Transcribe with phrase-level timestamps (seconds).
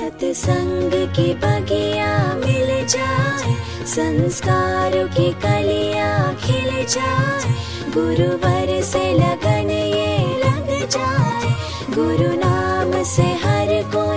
[0.00, 3.54] सत्संग की बगिया मिल जाए,
[3.86, 7.52] संस्कारों की कलिया खिल जाए,
[7.94, 11.52] गुरुवर से लगन ये लग जाए,
[11.90, 14.09] गुरु नाम से हर को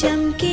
[0.00, 0.49] 想起。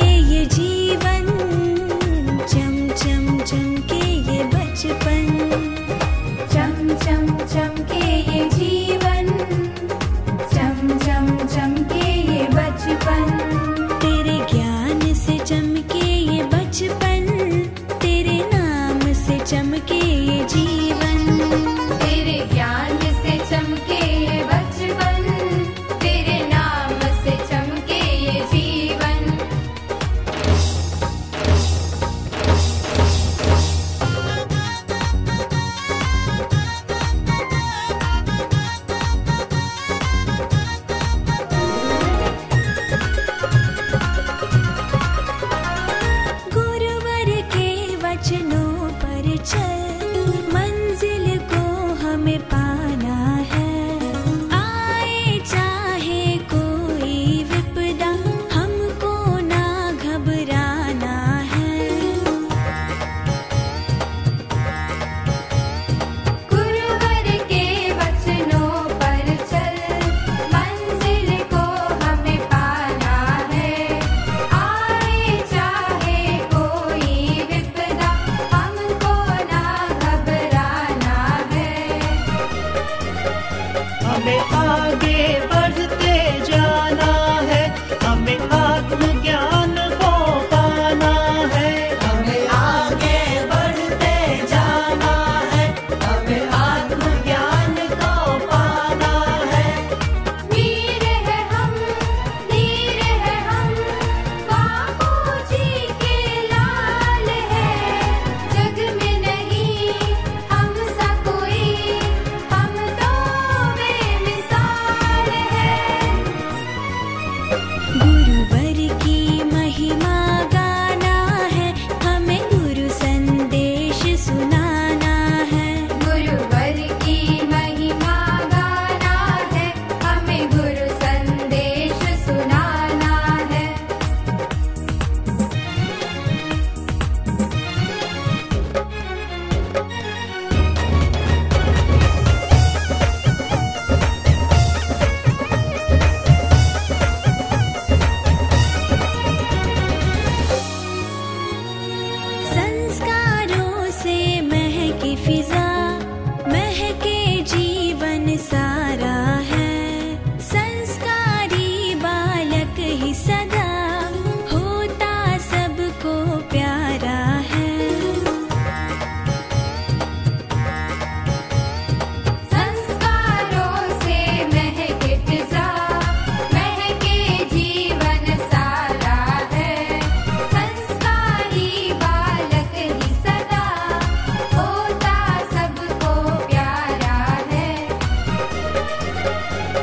[84.88, 85.77] आगे बढ़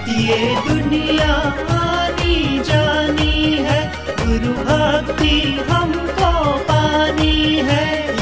[0.07, 1.33] ये दुनिया
[1.75, 8.14] आनी जानी है। गुरु भक्ति हमको पानी है।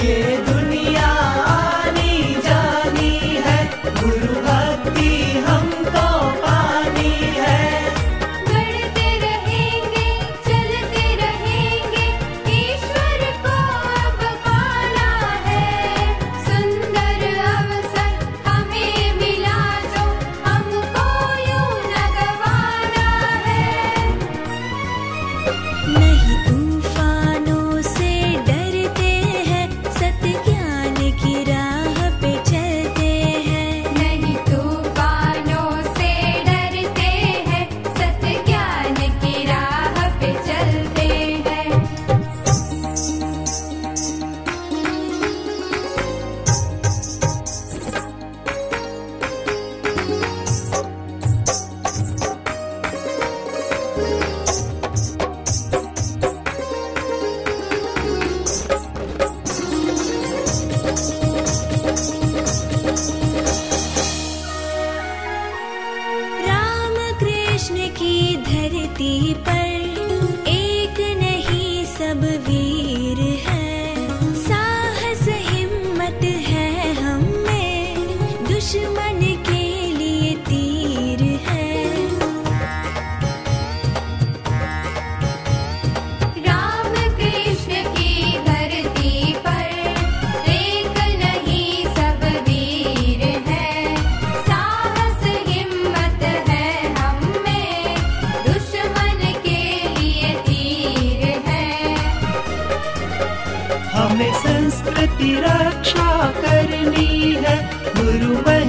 [67.63, 69.62] कृष्ण की धरती पर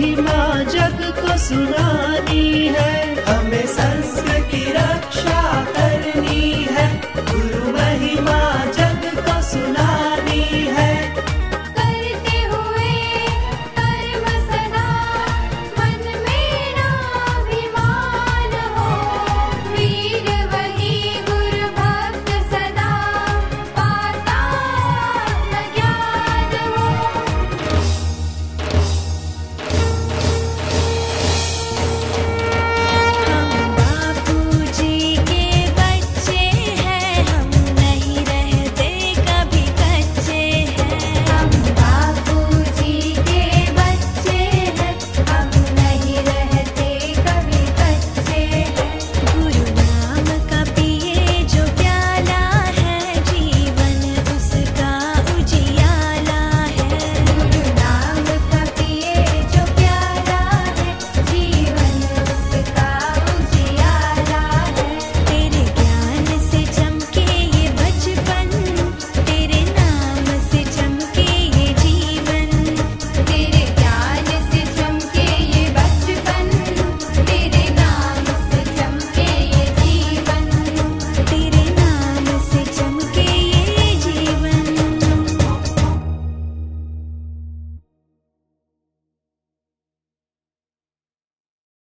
[0.05, 4.34] महिमा जग को सुनानी है। हमें संस्कृत